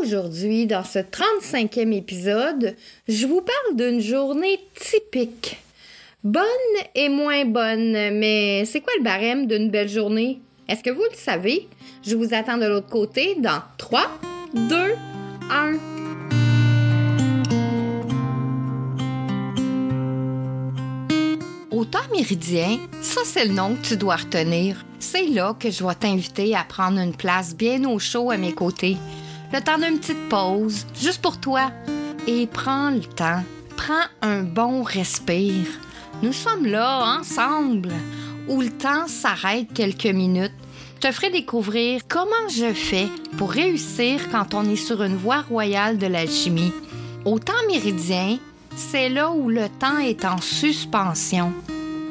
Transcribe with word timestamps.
Aujourd'hui, 0.00 0.66
dans 0.66 0.82
ce 0.82 0.98
35e 0.98 1.92
épisode, 1.92 2.74
je 3.06 3.26
vous 3.26 3.42
parle 3.42 3.76
d'une 3.76 4.00
journée 4.00 4.58
typique. 4.74 5.58
Bonne 6.24 6.44
et 6.94 7.10
moins 7.10 7.44
bonne, 7.44 7.92
mais 8.18 8.64
c'est 8.64 8.80
quoi 8.80 8.94
le 8.96 9.04
barème 9.04 9.46
d'une 9.46 9.68
belle 9.68 9.90
journée? 9.90 10.40
Est-ce 10.68 10.82
que 10.82 10.88
vous 10.88 11.02
le 11.02 11.16
savez? 11.16 11.68
Je 12.02 12.16
vous 12.16 12.32
attends 12.32 12.56
de 12.56 12.64
l'autre 12.64 12.88
côté 12.88 13.34
dans 13.40 13.60
3, 13.76 14.00
2, 14.54 14.76
1. 15.50 15.72
Au 21.70 21.84
temps 21.84 21.98
méridien, 22.10 22.78
ça 23.02 23.20
c'est 23.24 23.44
le 23.44 23.52
nom 23.52 23.74
que 23.74 23.88
tu 23.88 23.96
dois 23.98 24.16
retenir. 24.16 24.82
C'est 24.98 25.26
là 25.26 25.54
que 25.58 25.70
je 25.70 25.84
vais 25.84 25.94
t'inviter 25.94 26.54
à 26.54 26.64
prendre 26.64 26.98
une 26.98 27.14
place 27.14 27.54
bien 27.54 27.84
au 27.84 27.98
chaud 27.98 28.30
à 28.30 28.38
mes 28.38 28.52
côtés. 28.52 28.96
Le 29.52 29.60
temps 29.60 29.78
d'une 29.78 29.98
petite 29.98 30.28
pause, 30.28 30.86
juste 30.94 31.20
pour 31.20 31.40
toi. 31.40 31.72
Et 32.28 32.46
prends 32.46 32.90
le 32.90 33.00
temps, 33.00 33.42
prends 33.76 34.06
un 34.22 34.42
bon 34.42 34.84
respire. 34.84 35.66
Nous 36.22 36.32
sommes 36.32 36.66
là, 36.66 37.18
ensemble, 37.18 37.90
où 38.46 38.60
le 38.60 38.70
temps 38.70 39.08
s'arrête 39.08 39.72
quelques 39.74 40.06
minutes. 40.06 40.52
Je 40.96 41.08
te 41.08 41.12
ferai 41.12 41.30
découvrir 41.30 42.02
comment 42.08 42.48
je 42.48 42.72
fais 42.72 43.08
pour 43.38 43.50
réussir 43.50 44.30
quand 44.30 44.54
on 44.54 44.68
est 44.70 44.76
sur 44.76 45.02
une 45.02 45.16
voie 45.16 45.40
royale 45.42 45.98
de 45.98 46.06
l'alchimie. 46.06 46.72
Au 47.24 47.40
temps 47.40 47.52
méridien, 47.66 48.38
c'est 48.76 49.08
là 49.08 49.30
où 49.30 49.48
le 49.48 49.68
temps 49.80 49.98
est 49.98 50.24
en 50.24 50.40
suspension. 50.40 51.52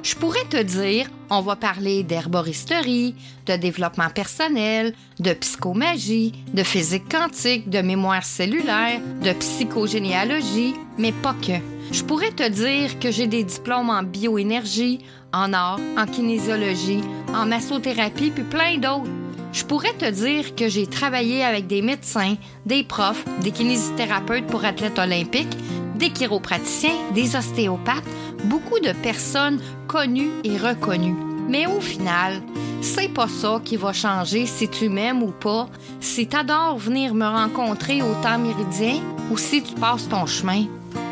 Je 0.09 0.15
pourrais 0.15 0.45
te 0.49 0.59
dire, 0.59 1.05
on 1.29 1.41
va 1.41 1.55
parler 1.55 2.01
d'herboristerie, 2.01 3.13
de 3.45 3.55
développement 3.57 4.09
personnel, 4.09 4.95
de 5.19 5.33
psychomagie, 5.33 6.33
de 6.51 6.63
physique 6.63 7.07
quantique, 7.11 7.69
de 7.69 7.79
mémoire 7.81 8.23
cellulaire, 8.25 9.01
de 9.23 9.31
psychogénéalogie, 9.33 10.73
mais 10.97 11.11
pas 11.11 11.35
que. 11.35 11.61
Je 11.91 12.03
pourrais 12.03 12.31
te 12.31 12.49
dire 12.49 12.97
que 12.97 13.11
j'ai 13.11 13.27
des 13.27 13.43
diplômes 13.43 13.91
en 13.91 14.01
bioénergie, 14.01 14.97
en 15.31 15.53
art, 15.53 15.79
en 15.95 16.07
kinésiologie, 16.07 17.03
en 17.35 17.45
massothérapie, 17.45 18.31
puis 18.31 18.43
plein 18.45 18.77
d'autres. 18.77 19.11
Je 19.53 19.63
pourrais 19.63 19.93
te 19.93 20.09
dire 20.09 20.55
que 20.55 20.69
j'ai 20.69 20.87
travaillé 20.87 21.43
avec 21.43 21.67
des 21.67 21.83
médecins, 21.83 22.35
des 22.65 22.83
profs, 22.83 23.25
des 23.43 23.51
kinésithérapeutes 23.51 24.47
pour 24.47 24.65
athlètes 24.65 24.97
olympiques, 24.97 25.55
des 25.99 26.09
chiropraticiens, 26.09 26.95
des 27.13 27.35
ostéopathes, 27.35 28.05
beaucoup 28.45 28.79
de 28.79 28.91
personnes 28.91 29.59
connues 29.87 30.31
et 30.43 30.57
reconnues. 30.57 31.15
Mais 31.47 31.65
au 31.65 31.81
final, 31.81 32.41
c'est 32.81 33.09
pas 33.09 33.27
ça 33.27 33.59
qui 33.63 33.75
va 33.75 33.91
changer 33.91 34.45
si 34.45 34.69
tu 34.69 34.87
m'aimes 34.87 35.23
ou 35.23 35.31
pas, 35.31 35.67
si 35.99 36.27
t'adores 36.27 36.77
venir 36.77 37.13
me 37.13 37.25
rencontrer 37.25 38.01
au 38.01 38.13
temps 38.21 38.37
méridien 38.37 39.01
ou 39.31 39.37
si 39.37 39.63
tu 39.63 39.73
passes 39.75 40.07
ton 40.07 40.25
chemin. 40.25 40.65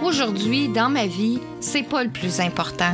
Aujourd'hui, 0.04 0.70
dans 0.70 0.90
ma 0.90 1.08
vie, 1.08 1.40
c'est 1.60 1.84
pas 1.84 2.04
le 2.04 2.10
plus 2.10 2.40
important. 2.40 2.94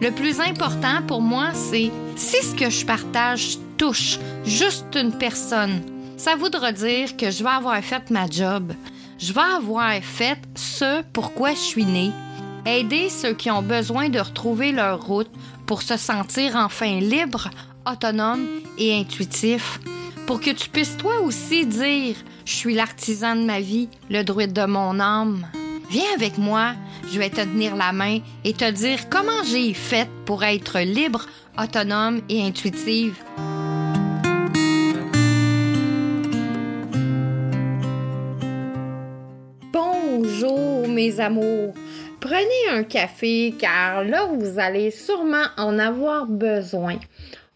Le 0.00 0.10
plus 0.10 0.40
important 0.40 1.02
pour 1.06 1.20
moi, 1.20 1.48
c'est 1.52 1.90
si 2.16 2.42
ce 2.44 2.54
que 2.54 2.70
je 2.70 2.86
partage 2.86 3.58
touche 3.76 4.18
juste 4.44 4.96
une 4.96 5.12
personne, 5.12 5.82
ça 6.16 6.36
voudra 6.36 6.72
dire 6.72 7.16
que 7.16 7.30
je 7.30 7.42
vais 7.42 7.50
avoir 7.50 7.82
fait 7.82 8.10
ma 8.10 8.28
job. 8.28 8.72
Je 9.18 9.32
vais 9.32 9.40
avoir 9.40 9.94
fait 10.02 10.38
ce 10.54 11.02
pourquoi 11.12 11.50
je 11.50 11.58
suis 11.58 11.84
né. 11.84 12.10
Aider 12.66 13.10
ceux 13.10 13.34
qui 13.34 13.50
ont 13.50 13.60
besoin 13.60 14.08
de 14.08 14.18
retrouver 14.18 14.72
leur 14.72 15.04
route 15.04 15.30
pour 15.66 15.82
se 15.82 15.98
sentir 15.98 16.56
enfin 16.56 16.98
libre, 16.98 17.50
autonome 17.86 18.46
et 18.78 18.98
intuitif. 18.98 19.80
Pour 20.26 20.40
que 20.40 20.50
tu 20.50 20.70
puisses 20.70 20.96
toi 20.96 21.20
aussi 21.20 21.66
dire 21.66 22.16
Je 22.46 22.52
suis 22.52 22.74
l'artisan 22.74 23.36
de 23.36 23.44
ma 23.44 23.60
vie, 23.60 23.90
le 24.08 24.22
druide 24.22 24.54
de 24.54 24.64
mon 24.64 24.98
âme. 24.98 25.46
Viens 25.90 26.10
avec 26.14 26.38
moi, 26.38 26.72
je 27.12 27.18
vais 27.18 27.28
te 27.28 27.42
tenir 27.42 27.76
la 27.76 27.92
main 27.92 28.20
et 28.44 28.54
te 28.54 28.70
dire 28.70 29.10
comment 29.10 29.44
j'ai 29.44 29.74
fait 29.74 30.08
pour 30.24 30.42
être 30.42 30.80
libre, 30.80 31.26
autonome 31.58 32.22
et 32.30 32.42
intuitive. 32.42 33.16
Bonjour 39.70 40.88
mes 40.88 41.20
amours. 41.20 41.74
Prenez 42.24 42.70
un 42.70 42.84
café 42.84 43.52
car 43.58 44.02
là 44.02 44.24
vous 44.24 44.58
allez 44.58 44.90
sûrement 44.90 45.44
en 45.58 45.78
avoir 45.78 46.24
besoin. 46.24 46.98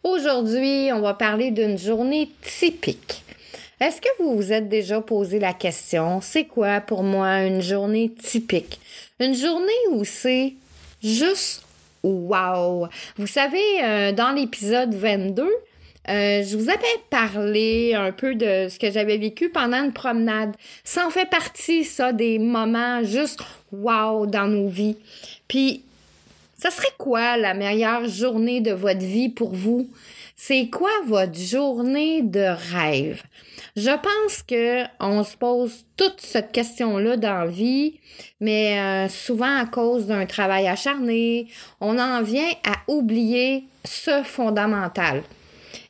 Aujourd'hui, 0.05 0.91
on 0.93 1.01
va 1.01 1.15
parler 1.15 1.51
d'une 1.51 1.79
journée 1.79 2.29
typique. 2.43 3.25
Est-ce 3.81 4.03
que 4.03 4.09
vous 4.19 4.37
vous 4.37 4.53
êtes 4.53 4.69
déjà 4.69 5.01
posé 5.01 5.39
la 5.39 5.55
question, 5.55 6.21
c'est 6.21 6.45
quoi 6.45 6.83
pour 6.83 7.03
moi 7.03 7.45
une 7.45 7.63
journée 7.63 8.13
typique? 8.13 8.79
Une 9.21 9.35
journée 9.35 9.73
où 9.93 10.05
c'est 10.05 10.53
juste 11.03 11.65
wow. 12.03 12.89
Vous 13.17 13.27
savez, 13.27 13.83
euh, 13.83 14.13
dans 14.13 14.33
l'épisode 14.33 14.93
22, 14.93 15.49
euh, 16.09 16.43
je 16.43 16.57
vous 16.57 16.71
avais 16.71 16.87
parlé 17.11 17.95
un 17.95 18.13
peu 18.13 18.35
de 18.35 18.69
ce 18.69 18.79
que 18.79 18.91
j'avais 18.91 19.19
vécu 19.19 19.51
pendant 19.51 19.85
une 19.85 19.93
promenade. 19.93 20.55
Ça 20.85 21.07
en 21.07 21.11
fait 21.11 21.29
partie, 21.29 21.85
ça, 21.85 22.13
des 22.13 22.39
moments 22.39 23.03
juste 23.05 23.41
wow 23.73 24.27
dans 24.27 24.47
nos 24.47 24.69
vies. 24.69 24.97
Puis, 25.49 25.83
ça 26.57 26.71
serait 26.71 26.95
quoi 26.97 27.37
la 27.37 27.55
meilleure 27.55 28.09
journée 28.09 28.61
de 28.61 28.73
votre 28.73 29.01
vie 29.01 29.29
pour 29.29 29.55
vous? 29.55 29.89
C'est 30.35 30.69
quoi 30.69 30.91
votre 31.07 31.39
journée 31.39 32.23
de 32.23 32.55
rêve? 32.73 33.23
Je 33.77 33.91
pense 33.91 34.43
que 34.43 34.85
on 34.99 35.23
se 35.25 35.37
pose 35.37 35.85
toute 35.97 36.21
cette 36.21 36.53
question-là 36.53 37.17
dans 37.17 37.45
la 37.45 37.47
vie, 37.47 38.01
mais 38.41 38.79
euh, 38.79 39.09
souvent 39.09 39.57
à 39.57 39.67
cause 39.67 40.07
d'un 40.07 40.27
travail 40.27 40.67
acharné, 40.67 41.49
on 41.81 41.99
en 41.99 42.23
vient 42.23 42.51
à 42.65 42.77
oublier 42.91 43.65
ce 43.85 44.23
fondamental. 44.23 45.23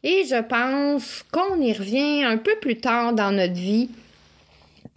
Et 0.03 0.25
je 0.25 0.41
pense 0.43 1.25
qu'on 1.33 1.61
y 1.61 1.73
revient 1.73 2.25
un 2.25 2.39
peu 2.39 2.57
plus 2.61 2.77
tard 2.77 3.13
dans 3.13 3.33
notre 3.33 3.55
vie 3.55 3.91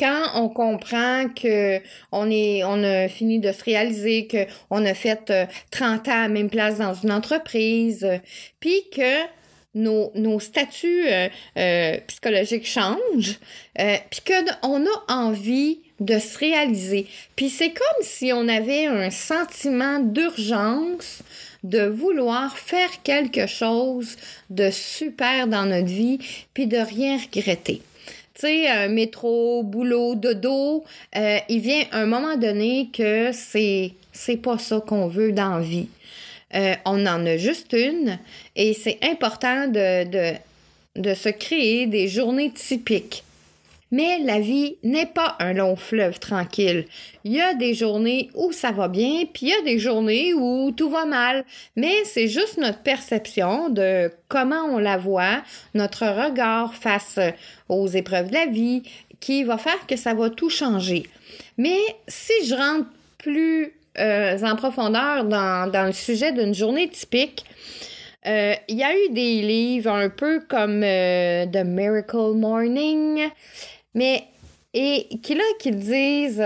quand 0.02 0.31
on 0.36 0.50
comprend 0.50 1.28
que 1.30 1.80
on 2.12 2.30
est 2.31 2.64
on 2.64 2.84
a 2.84 3.08
fini 3.08 3.40
de 3.40 3.52
se 3.52 3.64
réaliser 3.64 4.25
que 4.25 4.46
on 4.70 4.84
a 4.86 4.94
fait 4.94 5.31
30 5.70 6.08
euh, 6.08 6.12
ans 6.12 6.16
à 6.16 6.22
la 6.24 6.28
même 6.28 6.50
place 6.50 6.80
dans 6.80 6.94
une 6.96 7.12
entreprise 7.12 8.08
puis 8.59 8.84
que 8.96 9.25
nos, 9.74 10.40
statuts 10.40 11.08
euh, 11.08 11.30
euh, 11.58 11.97
psychologiques 12.08 12.66
changent, 12.66 13.40
puis 13.75 14.22
qu'on 14.28 14.86
a 14.86 15.14
envie 15.14 15.80
de 16.02 16.20
se 16.20 16.38
réaliser. 16.38 17.08
Puis 17.38 17.50
c'est 17.50 17.70
comme 17.70 18.04
si 18.04 18.34
on 18.34 18.48
avait 18.50 18.88
un 18.88 19.10
sentiment 19.10 20.00
d'urgence 20.00 21.20
de 21.64 21.86
vouloir 21.86 22.58
faire 22.58 23.02
quelque 23.04 23.48
chose 23.48 24.18
de 24.50 24.70
super 24.72 25.48
dans 25.48 25.66
notre 25.66 25.88
vie, 25.88 26.20
puis 26.54 26.68
de 26.68 26.78
rien 26.78 27.18
regretter. 27.18 27.82
Tu 28.34 28.48
sais, 28.48 28.90
métro, 28.90 29.62
boulot, 29.62 30.16
dodo, 30.16 30.84
il 31.14 31.60
vient 31.60 31.84
un 31.92 32.08
moment 32.08 32.36
donné 32.36 32.90
que 32.92 33.30
c'est 33.32 33.94
c'est 34.12 34.38
pas 34.38 34.58
ça 34.58 34.82
qu'on 34.86 35.08
veut 35.08 35.32
dans 35.32 35.58
la 35.58 35.62
vie. 35.62 35.88
Euh, 36.54 36.76
on 36.86 37.06
en 37.06 37.26
a 37.26 37.38
juste 37.38 37.74
une 37.74 38.20
et 38.56 38.74
c'est 38.74 39.00
important 39.04 39.68
de, 39.68 40.04
de, 40.04 40.34
de 40.98 41.14
se 41.14 41.30
créer 41.30 41.88
des 41.88 42.08
journées 42.08 42.52
typiques. 42.52 43.24
Mais 43.91 44.19
la 44.19 44.40
vie 44.40 44.78
n'est 44.84 45.06
pas 45.06 45.35
un 45.40 45.53
long 45.53 45.75
fleuve 45.75 46.19
tranquille. 46.19 46.85
Il 47.24 47.34
y 47.34 47.41
a 47.41 47.53
des 47.53 47.74
journées 47.74 48.29
où 48.35 48.52
ça 48.52 48.72
va 48.72 48.88
bien, 48.88 49.25
puis 49.31 49.47
il 49.47 49.50
y 49.50 49.53
a 49.53 49.62
des 49.62 49.79
journées 49.79 50.34
où 50.34 50.72
tout 50.72 50.90
va 50.90 51.06
mal. 51.06 51.44
Mais 51.75 52.03
c'est 52.06 52.28
juste 52.28 52.57
notre 52.57 52.79
perception 52.79 53.69
de 53.69 54.09
comment 54.29 54.66
on 54.69 54.78
la 54.78 54.97
voit, 54.97 55.41
notre 55.74 56.06
regard 56.06 56.74
face 56.74 57.19
aux 57.69 57.88
épreuves 57.88 58.29
de 58.29 58.34
la 58.34 58.46
vie 58.46 58.84
qui 59.19 59.44
va 59.44 59.57
faire 59.57 59.85
que 59.88 59.96
ça 59.96 60.13
va 60.13 60.29
tout 60.29 60.50
changer. 60.50 61.03
Mais 61.58 61.78
si 62.08 62.34
je 62.46 62.55
rentre 62.55 62.87
plus 63.17 63.73
euh, 63.99 64.37
en 64.41 64.55
profondeur 64.55 65.26
dans, 65.26 65.85
le 65.85 65.91
sujet 65.91 66.32
d'une 66.32 66.53
journée 66.53 66.87
typique. 66.87 67.44
Euh, 68.26 68.53
il 68.70 68.78
y 68.78 68.84
a 68.84 68.94
eu 68.96 69.09
des 69.09 69.41
livres 69.41 69.91
un 69.91 70.08
peu 70.08 70.40
comme 70.47 70.82
euh, 70.82 71.46
The 71.46 71.66
Miracle 71.66 72.35
Morning, 72.35 73.28
mais 73.93 74.23
et 74.73 75.08
qui 75.22 75.35
là 75.35 75.43
qui 75.59 75.72
disent 75.72 76.41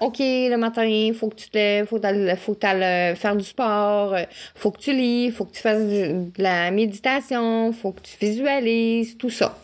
OK, 0.00 0.18
le 0.18 0.56
matin, 0.56 0.84
il 0.84 1.12
faut 1.12 1.28
que 1.28 1.34
tu 1.34 1.50
te 1.50 1.58
lèves, 1.58 1.86
faut 1.86 1.98
faut 2.36 2.54
faire 2.58 3.36
du 3.36 3.44
sport, 3.44 4.16
faut 4.54 4.70
que 4.70 4.78
tu 4.78 4.92
lis, 4.94 5.30
faut 5.30 5.44
que 5.44 5.52
tu 5.52 5.60
fasses 5.60 5.82
de 5.82 6.30
la 6.38 6.70
méditation, 6.70 7.72
faut 7.72 7.92
que 7.92 8.00
tu 8.00 8.16
visualises, 8.18 9.18
tout 9.18 9.30
ça. 9.30 9.58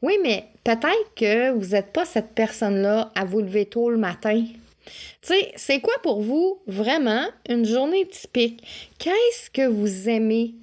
Oui, 0.00 0.18
mais 0.22 0.44
peut-être 0.62 1.14
que 1.16 1.50
vous 1.50 1.70
n'êtes 1.70 1.92
pas 1.92 2.04
cette 2.04 2.34
personne-là 2.34 3.10
à 3.14 3.24
vous 3.24 3.40
lever 3.40 3.66
tôt 3.66 3.90
le 3.90 3.96
matin. 3.96 4.44
Tu 4.84 4.92
sais, 5.22 5.52
c'est 5.56 5.80
quoi 5.80 5.94
pour 6.02 6.20
vous 6.20 6.60
vraiment 6.66 7.26
une 7.48 7.64
journée 7.64 8.06
typique? 8.06 8.62
Qu'est-ce 8.98 9.50
que 9.50 9.66
vous 9.66 10.08
aimez? 10.08 10.54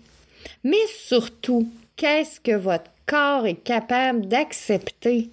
Mais 0.64 0.86
surtout, 0.88 1.68
qu'est-ce 1.96 2.40
que 2.40 2.56
votre 2.56 2.92
corps 3.08 3.48
est 3.48 3.64
capable 3.64 4.28
d'accepter? 4.28 5.30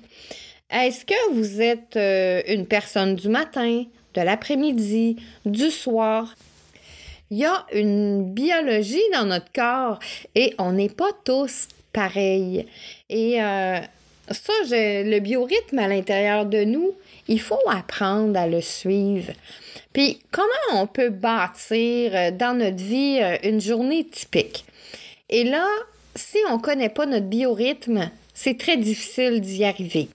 Est-ce 0.70 1.06
que 1.06 1.32
vous 1.32 1.62
êtes 1.62 1.96
euh, 1.96 2.42
une 2.46 2.66
personne 2.66 3.14
du 3.14 3.30
matin, 3.30 3.84
de 4.12 4.20
l'après-midi, 4.20 5.16
du 5.46 5.70
soir? 5.70 6.34
Il 7.30 7.38
y 7.38 7.46
a 7.46 7.64
une 7.72 8.34
biologie 8.34 9.00
dans 9.14 9.24
notre 9.24 9.50
corps 9.52 9.98
et 10.34 10.54
on 10.58 10.72
n'est 10.72 10.90
pas 10.90 11.10
tous 11.24 11.68
pareils. 11.94 12.66
Et 13.08 13.42
euh, 13.42 13.78
ça, 14.30 14.52
le 14.70 15.18
biorhythme 15.20 15.78
à 15.78 15.88
l'intérieur 15.88 16.44
de 16.44 16.64
nous, 16.64 16.92
il 17.28 17.40
faut 17.40 17.66
apprendre 17.66 18.38
à 18.38 18.46
le 18.46 18.60
suivre. 18.60 19.32
Puis, 19.94 20.20
comment 20.30 20.82
on 20.82 20.86
peut 20.86 21.08
bâtir 21.08 22.14
euh, 22.14 22.30
dans 22.30 22.58
notre 22.58 22.84
vie 22.84 23.20
une 23.42 23.60
journée 23.60 24.04
typique? 24.04 24.66
Et 25.30 25.44
là, 25.44 25.66
si 26.14 26.36
on 26.50 26.58
ne 26.58 26.62
connaît 26.62 26.90
pas 26.90 27.06
notre 27.06 27.26
biorhythme, 27.26 28.10
c'est 28.34 28.58
très 28.58 28.76
difficile 28.76 29.40
d'y 29.40 29.64
arriver. 29.64 30.08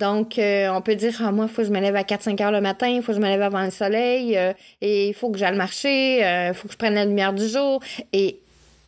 Donc, 0.00 0.38
euh, 0.38 0.70
on 0.70 0.80
peut 0.80 0.94
dire, 0.94 1.14
ah, 1.22 1.30
moi, 1.30 1.44
il 1.46 1.52
faut 1.52 1.60
que 1.60 1.68
je 1.68 1.72
me 1.72 1.78
lève 1.78 1.94
à 1.94 2.04
4-5 2.04 2.42
heures 2.42 2.50
le 2.50 2.62
matin, 2.62 2.88
il 2.88 3.02
faut 3.02 3.12
que 3.12 3.18
je 3.18 3.22
me 3.22 3.28
lève 3.28 3.42
avant 3.42 3.62
le 3.62 3.70
soleil, 3.70 4.34
euh, 4.38 4.54
et 4.80 5.08
il 5.08 5.14
faut 5.14 5.30
que 5.30 5.36
j'aille 5.36 5.54
marcher, 5.54 6.20
il 6.20 6.24
euh, 6.24 6.54
faut 6.54 6.68
que 6.68 6.72
je 6.72 6.78
prenne 6.78 6.94
la 6.94 7.04
lumière 7.04 7.34
du 7.34 7.46
jour. 7.46 7.82
Et 8.14 8.40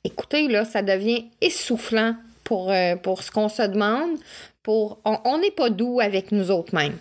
écoutez, 0.04 0.48
là, 0.48 0.64
ça 0.64 0.80
devient 0.80 1.26
essoufflant 1.42 2.16
pour, 2.44 2.72
pour 3.02 3.22
ce 3.22 3.30
qu'on 3.30 3.50
se 3.50 3.62
demande. 3.62 4.18
Pour, 4.62 5.00
on 5.04 5.38
n'est 5.38 5.50
pas 5.50 5.68
doux 5.68 6.00
avec 6.00 6.32
nous 6.32 6.50
autres 6.50 6.74
mêmes. 6.74 6.96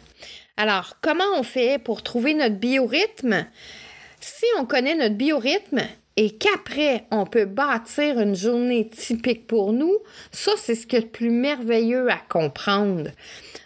Alors, 0.57 0.97
comment 1.01 1.23
on 1.37 1.43
fait 1.43 1.77
pour 1.81 2.03
trouver 2.03 2.33
notre 2.33 2.55
biorhythme? 2.55 3.45
Si 4.19 4.45
on 4.59 4.65
connaît 4.65 4.95
notre 4.95 5.15
biorhythme, 5.15 5.81
et 6.21 6.29
qu'après, 6.29 7.05
on 7.09 7.25
peut 7.25 7.45
bâtir 7.45 8.19
une 8.19 8.35
journée 8.35 8.87
typique 8.87 9.47
pour 9.47 9.73
nous, 9.73 9.97
ça, 10.31 10.51
c'est 10.55 10.75
ce 10.75 10.85
qui 10.85 10.95
est 10.95 11.01
le 11.01 11.07
plus 11.07 11.31
merveilleux 11.31 12.11
à 12.11 12.17
comprendre. 12.29 13.09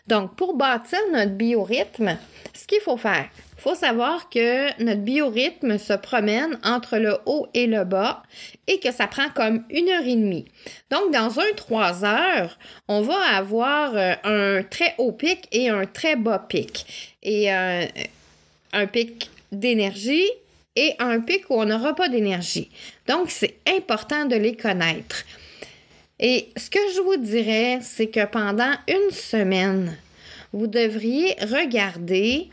Donc, 0.08 0.38
pour 0.38 0.56
bâtir 0.56 1.00
notre 1.12 1.34
biorhythme, 1.34 2.18
ce 2.54 2.66
qu'il 2.66 2.80
faut 2.80 2.96
faire, 2.96 3.28
il 3.58 3.62
faut 3.62 3.76
savoir 3.76 4.30
que 4.30 4.82
notre 4.82 5.02
biorhythme 5.02 5.78
se 5.78 5.92
promène 5.92 6.58
entre 6.64 6.98
le 6.98 7.18
haut 7.26 7.50
et 7.54 7.68
le 7.68 7.84
bas 7.84 8.24
et 8.68 8.80
que 8.80 8.94
ça 8.94 9.08
prend 9.08 9.28
comme 9.36 9.66
une 9.70 9.90
heure 9.90 10.06
et 10.06 10.16
demie. 10.16 10.46
Donc, 10.90 11.12
dans 11.12 11.38
un 11.38 11.54
trois 11.58 12.06
heures, 12.06 12.58
on 12.88 13.02
va 13.02 13.20
avoir 13.34 13.98
euh, 13.98 14.14
un 14.24 14.64
très 14.64 14.96
haut 14.98 15.12
pic 15.12 15.46
et 15.52 15.68
un 15.68 15.86
très 15.86 16.16
bas 16.16 16.40
pic. 16.40 17.18
Et 17.22 17.54
euh, 17.54 17.84
un 18.72 18.88
pic 18.88 19.30
d'énergie 19.52 20.32
et 20.76 20.94
un 21.00 21.20
pic 21.22 21.50
où 21.50 21.56
on 21.56 21.66
n'aura 21.66 21.96
pas 21.96 22.10
d'énergie. 22.10 22.70
Donc, 23.08 23.32
c'est 23.32 23.56
important 23.68 24.26
de 24.26 24.36
les 24.36 24.56
connaître. 24.56 25.24
Et 26.20 26.50
ce 26.56 26.70
que 26.70 26.80
je 26.96 27.02
vous 27.02 27.18
dirais, 27.18 27.80
c'est 27.82 28.08
que 28.08 28.26
pendant 28.26 28.72
une 28.88 29.12
semaine, 29.12 29.98
vous 30.54 30.68
devriez 30.68 31.36
regarder 31.42 32.50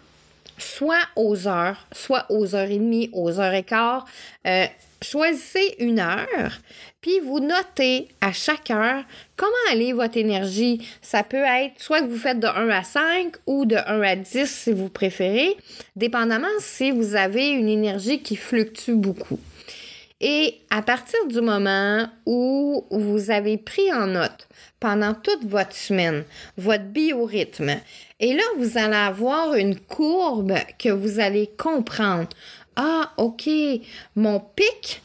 soit 0.62 1.08
aux 1.16 1.48
heures, 1.48 1.86
soit 1.92 2.26
aux 2.30 2.54
heures 2.54 2.70
et 2.70 2.78
demie, 2.78 3.10
aux 3.12 3.40
heures 3.40 3.54
et 3.54 3.62
quart. 3.62 4.06
Euh, 4.46 4.66
choisissez 5.02 5.74
une 5.78 5.98
heure, 5.98 6.58
puis 7.00 7.18
vous 7.20 7.40
notez 7.40 8.08
à 8.20 8.32
chaque 8.32 8.70
heure 8.70 9.02
comment 9.36 9.52
allait 9.70 9.92
votre 9.92 10.16
énergie. 10.16 10.86
Ça 11.02 11.22
peut 11.22 11.44
être 11.44 11.80
soit 11.80 12.00
que 12.02 12.06
vous 12.06 12.18
faites 12.18 12.40
de 12.40 12.46
1 12.46 12.68
à 12.70 12.82
5 12.82 13.34
ou 13.46 13.64
de 13.64 13.76
1 13.76 14.02
à 14.02 14.16
10 14.16 14.46
si 14.46 14.72
vous 14.72 14.88
préférez, 14.88 15.56
dépendamment 15.96 16.46
si 16.60 16.90
vous 16.90 17.16
avez 17.16 17.50
une 17.50 17.68
énergie 17.68 18.22
qui 18.22 18.36
fluctue 18.36 18.92
beaucoup. 18.92 19.40
Et 20.24 20.60
à 20.70 20.82
partir 20.82 21.18
du 21.26 21.40
moment 21.40 22.06
où 22.26 22.86
vous 22.92 23.30
avez 23.32 23.58
pris 23.58 23.92
en 23.92 24.06
note 24.06 24.48
pendant 24.78 25.14
toute 25.14 25.44
votre 25.44 25.74
semaine 25.74 26.24
votre 26.56 26.84
biorhythme, 26.84 27.80
et 28.20 28.34
là, 28.34 28.42
vous 28.56 28.78
allez 28.78 28.94
avoir 28.94 29.54
une 29.54 29.76
courbe 29.76 30.54
que 30.78 30.90
vous 30.90 31.18
allez 31.18 31.50
comprendre. 31.58 32.28
Ah, 32.76 33.12
OK, 33.16 33.50
mon 34.14 34.38
pic 34.38 35.02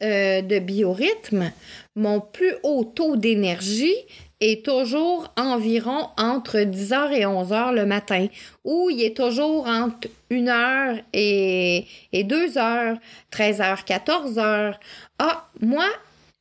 euh, 0.00 0.42
de 0.42 0.60
biorhythme, 0.60 1.50
mon 1.96 2.20
plus 2.20 2.54
haut 2.62 2.84
taux 2.84 3.16
d'énergie 3.16 3.96
est 4.42 4.64
toujours 4.64 5.32
environ 5.36 6.08
entre 6.18 6.58
10h 6.58 7.12
et 7.12 7.24
11h 7.24 7.72
le 7.74 7.86
matin, 7.86 8.26
ou 8.64 8.90
il 8.90 9.02
est 9.02 9.16
toujours 9.16 9.66
entre 9.68 10.08
1h 10.30 11.02
et, 11.12 11.86
et 12.12 12.24
2h, 12.24 12.98
13h, 13.32 13.84
14h. 13.84 14.74
Ah, 15.20 15.48
moi, 15.60 15.86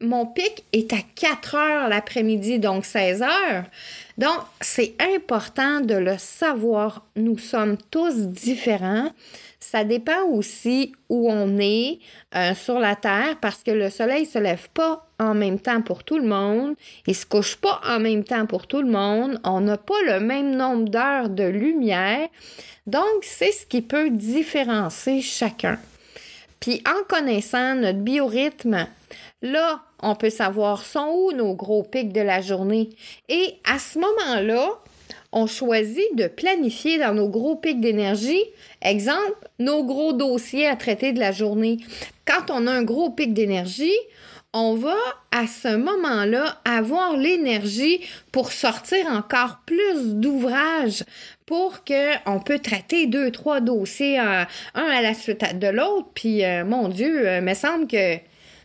mon 0.01 0.25
pic 0.25 0.65
est 0.73 0.91
à 0.93 0.97
4 1.15 1.55
h 1.55 1.89
l'après-midi, 1.89 2.59
donc 2.59 2.85
16 2.85 3.21
h 3.21 3.63
Donc, 4.17 4.39
c'est 4.59 4.95
important 4.99 5.81
de 5.81 5.95
le 5.95 6.17
savoir. 6.17 7.05
Nous 7.15 7.37
sommes 7.37 7.77
tous 7.89 8.15
différents. 8.27 9.11
Ça 9.59 9.83
dépend 9.83 10.23
aussi 10.23 10.91
où 11.07 11.31
on 11.31 11.59
est 11.59 11.99
euh, 12.35 12.55
sur 12.55 12.79
la 12.79 12.95
Terre 12.95 13.37
parce 13.41 13.61
que 13.63 13.71
le 13.71 13.91
soleil 13.91 14.25
se 14.25 14.39
lève 14.39 14.69
pas 14.73 15.07
en 15.19 15.35
même 15.35 15.59
temps 15.59 15.83
pour 15.83 16.03
tout 16.03 16.17
le 16.17 16.27
monde. 16.27 16.75
Il 17.05 17.15
se 17.15 17.27
couche 17.27 17.55
pas 17.57 17.79
en 17.87 17.99
même 17.99 18.23
temps 18.23 18.47
pour 18.47 18.65
tout 18.65 18.81
le 18.81 18.89
monde. 18.89 19.39
On 19.43 19.61
n'a 19.61 19.77
pas 19.77 20.01
le 20.07 20.19
même 20.19 20.55
nombre 20.55 20.89
d'heures 20.89 21.29
de 21.29 21.43
lumière. 21.43 22.27
Donc, 22.87 23.21
c'est 23.21 23.51
ce 23.51 23.67
qui 23.67 23.83
peut 23.83 24.09
différencier 24.09 25.21
chacun. 25.21 25.77
Puis, 26.61 26.81
en 26.87 27.03
connaissant 27.09 27.75
notre 27.75 27.99
biorhythme, 27.99 28.87
là, 29.41 29.81
on 30.01 30.15
peut 30.15 30.29
savoir 30.29 30.85
sont 30.85 31.09
où 31.13 31.31
nos 31.33 31.53
gros 31.53 31.83
pics 31.83 32.13
de 32.13 32.21
la 32.21 32.39
journée. 32.39 32.89
Et 33.27 33.55
à 33.65 33.79
ce 33.79 33.99
moment-là, 33.99 34.69
on 35.33 35.47
choisit 35.47 36.15
de 36.15 36.27
planifier 36.27 36.99
dans 36.99 37.13
nos 37.13 37.29
gros 37.29 37.55
pics 37.55 37.81
d'énergie, 37.81 38.43
exemple, 38.81 39.49
nos 39.59 39.83
gros 39.83 40.13
dossiers 40.13 40.67
à 40.67 40.75
traiter 40.75 41.13
de 41.13 41.19
la 41.19 41.31
journée. 41.31 41.77
Quand 42.25 42.51
on 42.51 42.67
a 42.67 42.71
un 42.71 42.83
gros 42.83 43.09
pic 43.09 43.33
d'énergie, 43.33 43.97
on 44.53 44.75
va 44.75 44.97
à 45.31 45.47
ce 45.47 45.75
moment-là 45.75 46.59
avoir 46.65 47.15
l'énergie 47.15 48.01
pour 48.31 48.51
sortir 48.51 49.07
encore 49.07 49.59
plus 49.65 50.15
d'ouvrages 50.15 51.03
pour 51.45 51.83
qu'on 51.83 52.39
peut 52.39 52.59
traiter 52.59 53.07
deux, 53.07 53.31
trois 53.31 53.59
dossiers, 53.61 54.19
euh, 54.19 54.43
un 54.73 54.85
à 54.85 55.01
la 55.01 55.13
suite 55.13 55.57
de 55.57 55.67
l'autre. 55.67 56.07
Puis, 56.13 56.43
euh, 56.43 56.63
mon 56.65 56.87
Dieu, 56.87 57.27
euh, 57.27 57.37
il 57.39 57.43
me 57.43 57.53
semble 57.53 57.87
que 57.87 58.17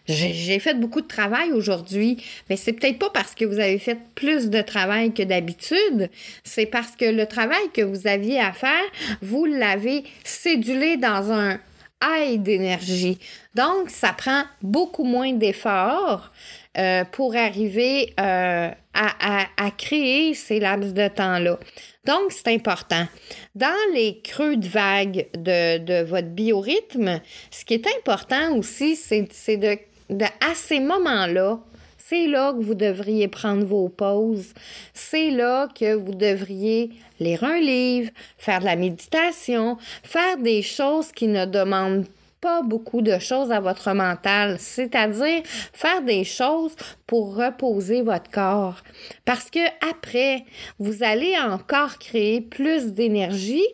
j'ai 0.06 0.58
fait 0.60 0.74
beaucoup 0.74 1.00
de 1.00 1.08
travail 1.08 1.50
aujourd'hui, 1.50 2.22
mais 2.48 2.56
c'est 2.56 2.72
peut-être 2.72 2.98
pas 2.98 3.10
parce 3.10 3.34
que 3.34 3.44
vous 3.44 3.58
avez 3.58 3.78
fait 3.78 3.98
plus 4.14 4.50
de 4.50 4.60
travail 4.60 5.12
que 5.12 5.24
d'habitude, 5.24 6.10
c'est 6.44 6.66
parce 6.66 6.94
que 6.94 7.06
le 7.06 7.26
travail 7.26 7.70
que 7.74 7.82
vous 7.82 8.06
aviez 8.06 8.38
à 8.38 8.52
faire, 8.52 8.84
vous 9.20 9.46
l'avez 9.46 10.04
cédulé 10.22 10.96
dans 10.96 11.32
un 11.32 11.58
high 12.02 12.42
d'énergie. 12.42 13.18
Donc, 13.54 13.90
ça 13.90 14.12
prend 14.12 14.42
beaucoup 14.62 15.04
moins 15.04 15.32
d'efforts 15.32 16.32
euh, 16.78 17.04
pour 17.04 17.34
arriver 17.36 18.14
euh, 18.20 18.70
à, 18.94 19.70
créer 19.76 20.34
ces 20.34 20.60
laps 20.60 20.92
de 20.92 21.08
temps-là. 21.08 21.58
Donc, 22.04 22.30
c'est 22.30 22.48
important. 22.48 23.06
Dans 23.54 23.92
les 23.94 24.20
creux 24.20 24.56
de 24.56 24.68
vague 24.68 25.26
de, 25.34 25.78
de 25.78 26.04
votre 26.04 26.28
biorhythme, 26.28 27.20
ce 27.50 27.64
qui 27.64 27.74
est 27.74 27.86
important 27.98 28.56
aussi, 28.56 28.96
c'est 28.96 29.56
de 29.56 29.76
à 30.40 30.54
ces 30.54 30.80
moments-là, 30.80 31.58
c'est 32.08 32.28
là 32.28 32.52
que 32.52 32.62
vous 32.62 32.74
devriez 32.74 33.26
prendre 33.26 33.64
vos 33.64 33.88
pauses. 33.88 34.54
C'est 34.94 35.30
là 35.30 35.68
que 35.74 35.94
vous 35.94 36.14
devriez 36.14 36.90
lire 37.18 37.42
un 37.42 37.58
livre, 37.58 38.10
faire 38.38 38.60
de 38.60 38.64
la 38.66 38.76
méditation, 38.76 39.76
faire 40.04 40.36
des 40.36 40.62
choses 40.62 41.10
qui 41.10 41.26
ne 41.26 41.46
demandent 41.46 42.06
pas 42.40 42.62
beaucoup 42.62 43.02
de 43.02 43.18
choses 43.18 43.50
à 43.50 43.58
votre 43.58 43.92
mental, 43.92 44.56
c'est-à-dire 44.60 45.42
faire 45.72 46.02
des 46.02 46.22
choses 46.22 46.76
pour 47.08 47.34
reposer 47.34 48.02
votre 48.02 48.30
corps. 48.30 48.82
Parce 49.24 49.50
que 49.50 49.66
après, 49.90 50.44
vous 50.78 51.02
allez 51.02 51.36
encore 51.38 51.98
créer 51.98 52.40
plus 52.40 52.92
d'énergie 52.92 53.66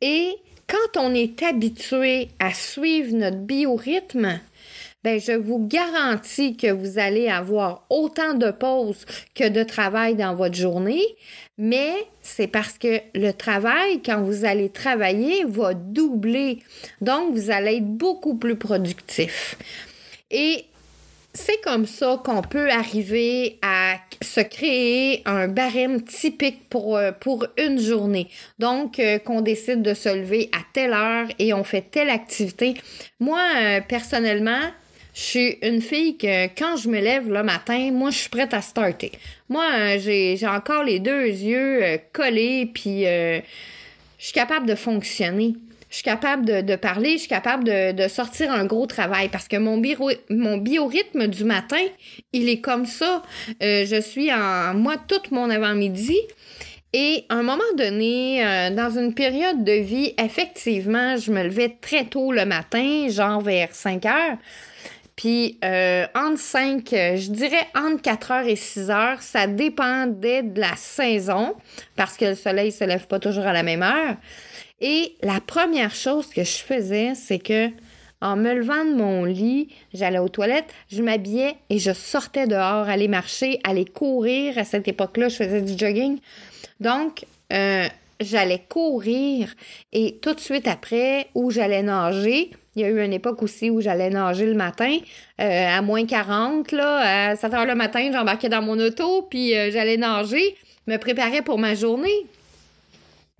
et 0.00 0.34
quand 0.66 1.00
on 1.00 1.14
est 1.14 1.42
habitué 1.44 2.28
à 2.40 2.52
suivre 2.52 3.14
notre 3.14 3.38
biorhythme, 3.38 4.40
ben 5.04 5.20
je 5.20 5.32
vous 5.32 5.66
garantis 5.66 6.56
que 6.56 6.70
vous 6.70 6.98
allez 6.98 7.28
avoir 7.28 7.86
autant 7.88 8.34
de 8.34 8.50
pauses 8.50 9.06
que 9.34 9.48
de 9.48 9.62
travail 9.62 10.16
dans 10.16 10.34
votre 10.34 10.56
journée, 10.56 11.04
mais 11.56 11.94
c'est 12.20 12.46
parce 12.46 12.78
que 12.78 13.00
le 13.14 13.32
travail, 13.32 14.02
quand 14.02 14.22
vous 14.22 14.44
allez 14.44 14.70
travailler, 14.70 15.44
va 15.44 15.74
doubler. 15.74 16.60
Donc, 17.00 17.34
vous 17.34 17.50
allez 17.50 17.76
être 17.76 17.86
beaucoup 17.86 18.36
plus 18.36 18.56
productif. 18.56 19.56
Et 20.30 20.64
c'est 21.34 21.60
comme 21.62 21.86
ça 21.86 22.20
qu'on 22.24 22.42
peut 22.42 22.70
arriver 22.70 23.58
à 23.62 23.96
se 24.22 24.40
créer 24.40 25.22
un 25.26 25.46
barème 25.48 26.02
typique 26.02 26.68
pour, 26.68 26.96
euh, 26.96 27.12
pour 27.12 27.46
une 27.56 27.78
journée. 27.78 28.28
Donc, 28.58 28.98
euh, 28.98 29.18
qu'on 29.18 29.40
décide 29.40 29.82
de 29.82 29.94
se 29.94 30.08
lever 30.08 30.50
à 30.52 30.60
telle 30.72 30.92
heure 30.92 31.28
et 31.38 31.54
on 31.54 31.64
fait 31.64 31.82
telle 31.90 32.10
activité. 32.10 32.74
Moi, 33.20 33.40
euh, 33.56 33.80
personnellement, 33.86 34.62
je 35.18 35.24
suis 35.24 35.58
une 35.62 35.80
fille 35.80 36.16
que 36.16 36.46
quand 36.56 36.76
je 36.76 36.88
me 36.88 37.00
lève 37.00 37.28
le 37.28 37.42
matin, 37.42 37.90
moi, 37.90 38.10
je 38.10 38.18
suis 38.18 38.28
prête 38.28 38.54
à 38.54 38.62
starter. 38.62 39.10
Moi, 39.48 39.64
euh, 39.74 39.98
j'ai 39.98 40.46
encore 40.46 40.84
les 40.84 41.00
deux 41.00 41.26
yeux 41.26 41.82
euh, 41.82 41.96
collés, 42.12 42.70
puis 42.72 43.04
euh, 43.04 43.40
je 44.16 44.24
suis 44.24 44.32
capable 44.32 44.66
de 44.66 44.76
fonctionner. 44.76 45.56
Je 45.90 45.96
suis 45.96 46.04
capable 46.04 46.44
de, 46.44 46.76
parler, 46.76 47.14
je 47.14 47.18
suis 47.18 47.28
capable 47.28 47.64
de, 47.64 48.08
sortir 48.08 48.52
un 48.52 48.64
gros 48.64 48.86
travail 48.86 49.28
parce 49.28 49.48
que 49.48 49.56
mon, 49.56 49.82
mon 50.30 50.58
biorhythme 50.58 51.26
du 51.26 51.42
matin, 51.42 51.82
il 52.32 52.48
est 52.48 52.60
comme 52.60 52.86
ça. 52.86 53.22
je 53.60 54.00
suis 54.00 54.30
en 54.30 54.74
moi 54.74 54.96
tout 55.08 55.22
mon 55.30 55.48
avant-midi. 55.48 56.18
Et 56.92 57.24
à 57.30 57.36
un 57.36 57.42
moment 57.42 57.62
donné, 57.78 58.42
dans 58.76 58.90
une 58.98 59.14
période 59.14 59.64
de 59.64 59.72
vie, 59.72 60.12
effectivement, 60.18 61.16
je 61.16 61.32
me 61.32 61.42
levais 61.42 61.74
très 61.80 62.04
tôt 62.04 62.32
le 62.32 62.44
matin, 62.44 63.08
genre 63.08 63.40
vers 63.40 63.74
5 63.74 64.04
heures. 64.04 64.36
Puis 65.18 65.58
euh, 65.64 66.06
entre 66.14 66.38
5, 66.38 66.92
euh, 66.92 67.16
je 67.16 67.32
dirais 67.32 67.66
entre 67.74 68.00
4 68.02 68.30
heures 68.30 68.46
et 68.46 68.54
6 68.54 68.88
heures, 68.88 69.20
ça 69.20 69.48
dépendait 69.48 70.44
de 70.44 70.60
la 70.60 70.76
saison 70.76 71.56
parce 71.96 72.16
que 72.16 72.26
le 72.26 72.34
soleil 72.36 72.66
ne 72.66 72.72
se 72.72 72.84
lève 72.84 73.08
pas 73.08 73.18
toujours 73.18 73.44
à 73.44 73.52
la 73.52 73.64
même 73.64 73.82
heure. 73.82 74.14
Et 74.80 75.16
la 75.24 75.40
première 75.40 75.92
chose 75.92 76.28
que 76.28 76.44
je 76.44 76.58
faisais, 76.58 77.16
c'est 77.16 77.40
que 77.40 77.68
en 78.20 78.36
me 78.36 78.54
levant 78.54 78.84
de 78.84 78.94
mon 78.94 79.24
lit, 79.24 79.74
j'allais 79.92 80.20
aux 80.20 80.28
toilettes, 80.28 80.72
je 80.88 81.02
m'habillais 81.02 81.56
et 81.68 81.80
je 81.80 81.92
sortais 81.92 82.46
dehors, 82.46 82.88
aller 82.88 83.08
marcher, 83.08 83.58
aller 83.64 83.86
courir. 83.86 84.56
À 84.56 84.62
cette 84.62 84.86
époque-là, 84.86 85.28
je 85.30 85.36
faisais 85.36 85.62
du 85.62 85.76
jogging. 85.76 86.20
Donc, 86.78 87.24
euh, 87.52 87.88
j'allais 88.20 88.64
courir 88.68 89.54
et 89.92 90.18
tout 90.20 90.34
de 90.34 90.40
suite 90.40 90.66
après, 90.66 91.28
où 91.34 91.50
j'allais 91.50 91.82
nager, 91.82 92.50
il 92.74 92.82
y 92.82 92.84
a 92.84 92.88
eu 92.88 93.04
une 93.04 93.12
époque 93.12 93.42
aussi 93.42 93.70
où 93.70 93.80
j'allais 93.80 94.10
nager 94.10 94.46
le 94.46 94.54
matin 94.54 94.98
euh, 95.40 95.78
à 95.78 95.82
moins 95.82 96.06
40, 96.06 96.72
là, 96.72 97.30
à 97.30 97.36
7 97.36 97.54
heures 97.54 97.66
le 97.66 97.74
matin, 97.74 98.10
j'embarquais 98.12 98.48
dans 98.48 98.62
mon 98.62 98.78
auto, 98.78 99.22
puis 99.22 99.56
euh, 99.56 99.70
j'allais 99.70 99.96
nager, 99.96 100.56
me 100.86 100.96
préparais 100.96 101.42
pour 101.42 101.58
ma 101.58 101.74
journée. 101.74 102.26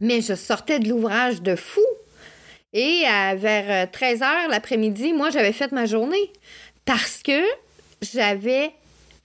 Mais 0.01 0.21
je 0.21 0.35
sortais 0.35 0.79
de 0.79 0.89
l'ouvrage 0.89 1.43
de 1.43 1.57
fou. 1.57 1.85
Et 2.73 3.05
vers 3.37 3.91
13 3.91 4.21
euh, 4.21 4.25
heures 4.25 4.49
l'après-midi, 4.51 5.13
moi, 5.13 5.31
j'avais 5.31 5.53
fait 5.53 5.73
ma 5.73 5.87
journée 5.87 6.31
parce 6.85 7.23
que 7.23 7.43
j'avais 8.03 8.73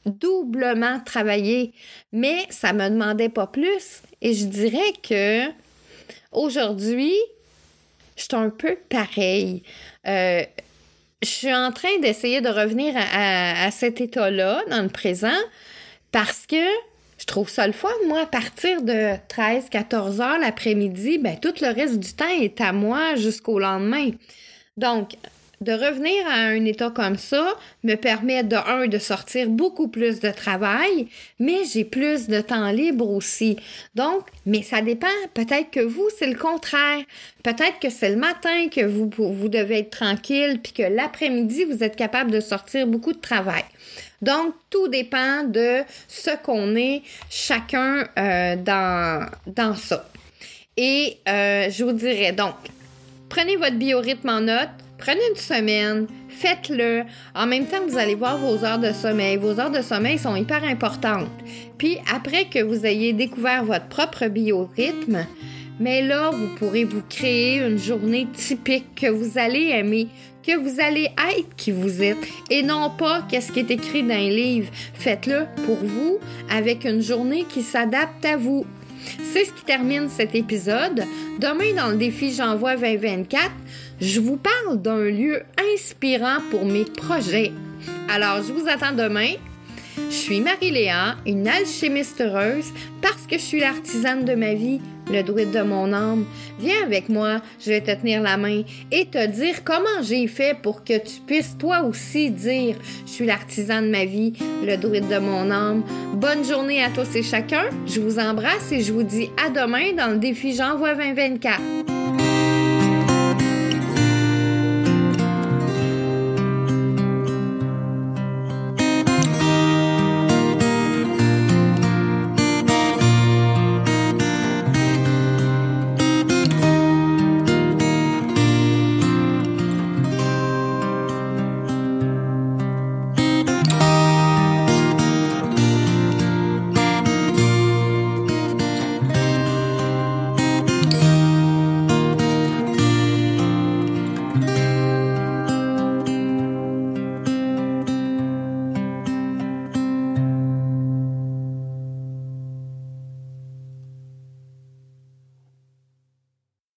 doublement 0.06 1.00
travaillé, 1.00 1.74
mais 2.12 2.46
ça 2.50 2.74
me 2.74 2.90
demandait 2.90 3.30
pas 3.30 3.48
plus. 3.48 4.02
Et 4.22 4.34
je 4.34 4.46
dirais 4.46 4.94
que 5.02 5.48
aujourd'hui, 6.32 7.16
je 8.16 8.24
suis 8.24 8.36
un 8.36 8.50
peu 8.50 8.78
pareil. 8.90 9.64
Euh, 10.08 10.44
je 11.22 11.30
suis 11.30 11.54
en 11.54 11.72
train 11.72 12.00
d'essayer 12.02 12.42
de 12.42 12.50
revenir 12.50 12.94
à, 12.98 13.72
cet 13.72 14.02
état-là 14.02 14.62
dans 14.70 14.82
le 14.82 14.90
présent 14.90 15.30
parce 16.12 16.46
que 16.46 16.66
je 17.18 17.26
trouve 17.26 17.50
ça 17.50 17.66
le 17.66 17.74
fun. 17.74 17.88
Moi, 18.08 18.22
à 18.22 18.26
partir 18.26 18.82
de 18.82 19.14
13, 19.30 19.70
14 19.70 20.20
heures 20.20 20.38
l'après-midi, 20.40 21.20
ben, 21.20 21.38
tout 21.40 21.54
le 21.62 21.74
reste 21.74 22.00
du 22.00 22.14
temps 22.14 22.28
est 22.28 22.60
à 22.60 22.74
moi 22.74 23.16
jusqu'au 23.16 23.60
lendemain. 23.60 24.10
Donc, 24.76 25.12
de 25.63 25.72
revenir 25.72 26.27
à 26.27 26.36
un 26.36 26.65
état 26.65 26.89
comme 26.89 27.17
ça 27.17 27.55
me 27.84 27.96
permet 27.96 28.43
de 28.43 28.55
un 28.55 28.88
de 28.88 28.98
sortir 28.98 29.50
beaucoup 29.50 29.88
plus 29.88 30.20
de 30.20 30.29
travail, 30.29 31.08
mais 31.39 31.63
j'ai 31.65 31.86
plus 31.86 32.27
de 32.27 32.41
temps 32.41 32.70
libre 32.72 33.10
aussi. 33.10 33.58
Donc, 33.96 34.27
mais 34.46 34.62
ça 34.62 34.82
dépend. 34.82 35.08
Peut-être 35.34 35.72
que 35.72 35.79
vous 35.79 36.08
c'est 36.17 36.27
le 36.27 36.38
contraire. 36.38 37.03
Peut-être 37.43 37.79
que 37.82 37.89
c'est 37.89 38.10
le 38.10 38.17
matin 38.17 38.67
que 38.70 38.86
vous 38.86 39.10
vous 39.17 39.50
devez 39.50 39.79
être 39.79 39.91
tranquille 39.91 40.60
puis 40.62 40.74
que 40.74 40.84
l'après-midi 40.84 41.65
vous 41.65 41.84
êtes 41.84 41.96
capable 41.96 42.32
de 42.32 42.39
sortir 42.39 42.88
beaucoup 42.88 43.13
de 43.13 43.20
travail. 43.20 43.63
Donc, 44.22 44.53
tout 44.70 44.88
dépend 44.88 45.43
de 45.43 45.82
ce 46.08 46.32
qu'on 46.43 46.75
est 46.75 47.01
chacun 47.29 48.08
euh, 48.17 48.55
dans, 48.55 49.27
dans 49.48 49.75
ça. 49.75 50.08
Et 50.77 51.17
euh, 51.27 51.70
je 51.70 51.84
vous 51.84 51.91
dirais 51.91 52.32
donc, 52.32 52.55
prenez 53.29 53.58
votre 53.58 53.75
biorhythme 53.75 54.29
en 54.29 54.41
note, 54.41 54.70
Prenez 55.06 55.20
une 55.32 55.36
semaine, 55.36 56.08
faites-le. 56.30 57.04
En 57.36 57.46
même 57.46 57.66
temps, 57.66 57.86
vous 57.86 57.98
allez 57.98 58.16
voir 58.16 58.38
vos 58.38 58.64
heures 58.64 58.80
de 58.80 58.94
sommeil. 58.94 59.36
Vos 59.36 59.60
heures 59.60 59.70
de 59.70 59.82
sommeil 59.82 60.18
sont 60.18 60.34
hyper 60.34 60.64
importantes. 60.64 61.28
Puis 61.78 61.98
après 62.10 62.46
que 62.46 62.64
vous 62.64 62.86
ayez 62.86 63.12
découvert 63.12 63.66
votre 63.66 63.88
propre 63.88 64.28
biorhythme, 64.28 65.26
mais 65.78 66.02
là, 66.02 66.30
vous 66.30 66.56
pourrez 66.56 66.86
vous 66.86 67.02
créer 67.10 67.58
une 67.58 67.78
journée 67.78 68.30
typique 68.32 68.96
que 68.96 69.08
vous 69.08 69.38
allez 69.38 69.72
aimer, 69.72 70.08
que 70.42 70.56
vous 70.56 70.80
allez 70.80 71.10
être 71.38 71.54
qui 71.58 71.72
vous 71.72 72.02
êtes 72.02 72.26
et 72.50 72.64
non 72.64 72.90
pas 72.90 73.24
qu'est-ce 73.30 73.52
qui 73.52 73.60
est 73.60 73.72
écrit 73.72 74.04
dans 74.04 74.14
un 74.14 74.30
livre. 74.30 74.72
Faites-le 74.94 75.48
pour 75.66 75.84
vous 75.84 76.20
avec 76.50 76.86
une 76.86 77.02
journée 77.02 77.44
qui 77.44 77.62
s'adapte 77.62 78.24
à 78.24 78.38
vous. 78.38 78.66
C'est 79.32 79.46
ce 79.46 79.54
qui 79.54 79.64
termine 79.64 80.10
cet 80.10 80.36
épisode. 80.36 81.04
Demain, 81.40 81.74
dans 81.76 81.90
le 81.90 81.98
défi 81.98 82.34
J'envoie 82.34 82.76
2024, 82.76 83.52
je 84.02 84.20
vous 84.20 84.38
parle 84.38 84.82
d'un 84.82 85.06
lieu 85.06 85.42
inspirant 85.74 86.38
pour 86.52 86.66
mes 86.66 86.86
projets. 86.86 87.52
Alors, 88.10 88.44
je 88.44 88.54
vous 88.54 88.68
attends 88.68 88.94
demain. 88.94 89.34
Je 89.98 90.16
suis 90.16 90.42
Marie-Léa, 90.42 91.18
une 91.26 91.48
alchimiste 91.48 92.22
heureuse, 92.22 92.72
parce 93.02 93.28
que 93.28 93.38
je 93.38 93.44
suis 93.44 93.60
l'artisane 93.60 94.26
de 94.26 94.34
ma 94.34 94.54
vie, 94.54 94.82
le 95.12 95.22
druide 95.24 95.52
de 95.52 95.62
mon 95.62 95.92
âme. 95.94 96.26
Viens 96.60 96.84
avec 96.84 97.10
moi, 97.10 97.42
je 97.60 97.70
vais 97.70 97.82
te 97.82 97.92
tenir 97.92 98.22
la 98.22 98.38
main 98.38 98.64
et 98.92 99.06
te 99.06 99.26
dire 99.28 99.64
comment 99.64 100.02
j'ai 100.02 100.28
fait 100.28 100.58
pour 100.62 100.84
que 100.84 100.98
tu 100.98 101.22
puisses 101.26 101.58
toi 101.58 101.84
aussi 101.84 102.32
dire 102.32 102.76
Je 103.06 103.12
suis 103.12 103.26
l'artisan 103.26 103.82
de 103.82 103.88
ma 103.88 104.06
vie, 104.06 104.34
le 104.66 104.76
druide 104.78 105.08
de 105.08 105.20
mon 105.20 105.52
âme. 105.52 105.84
Bonne 106.14 106.44
journée 106.44 106.84
à 106.84 106.90
tous 106.90 107.16
et 107.16 107.24
chacun. 107.24 107.66
Je 107.86 108.00
vous 108.00 108.20
embrasse 108.20 108.72
et 108.72 108.82
je 108.82 108.94
vous 108.94 109.04
dis 109.04 109.30
à 109.46 109.50
demain 109.50 109.94
dans 109.98 110.12
le 110.12 110.18
défi 110.18 110.54
J'envoie 110.56 110.96
2024. 110.96 111.83